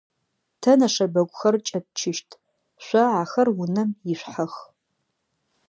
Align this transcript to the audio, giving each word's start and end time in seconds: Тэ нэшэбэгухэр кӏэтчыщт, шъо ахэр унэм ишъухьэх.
Тэ 0.61 0.71
нэшэбэгухэр 0.79 1.55
кӏэтчыщт, 1.67 2.29
шъо 2.85 3.03
ахэр 3.21 3.47
унэм 3.61 3.89
ишъухьэх. 4.11 4.53